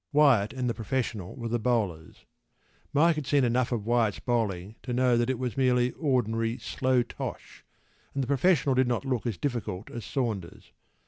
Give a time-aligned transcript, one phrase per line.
[0.11, 2.25] p> Wyatt and the professional were the bowlers.
[2.91, 7.03] Mike had seen enough of Wyatt’s bowling to know that it was merely ordinary “slow
[7.03, 7.63] tosh,”
[8.15, 10.71] and the professional did not look as difficult as Saunders.